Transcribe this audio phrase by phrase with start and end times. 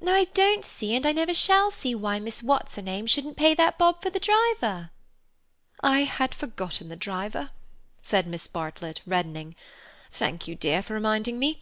[0.00, 3.36] No, I don't see and I never shall see why Miss What's her name shouldn't
[3.36, 4.92] pay that bob for the driver."
[5.80, 7.50] "I had forgotten the driver,"
[8.00, 9.56] said Miss Bartlett, reddening.
[10.12, 11.60] "Thank you, dear, for reminding me.